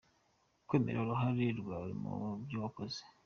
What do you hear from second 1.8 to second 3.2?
mu byo wakoze.